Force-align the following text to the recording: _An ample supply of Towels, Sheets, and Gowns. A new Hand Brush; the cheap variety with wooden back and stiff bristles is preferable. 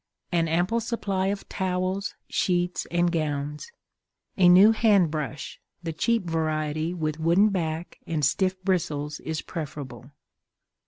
_An 0.35 0.47
ample 0.47 0.79
supply 0.79 1.27
of 1.27 1.47
Towels, 1.47 2.15
Sheets, 2.27 2.87
and 2.89 3.11
Gowns. 3.11 3.71
A 4.35 4.49
new 4.49 4.71
Hand 4.71 5.11
Brush; 5.11 5.61
the 5.83 5.93
cheap 5.93 6.27
variety 6.27 6.91
with 6.91 7.19
wooden 7.19 7.49
back 7.49 7.99
and 8.07 8.25
stiff 8.25 8.59
bristles 8.63 9.19
is 9.19 9.43
preferable. 9.43 10.09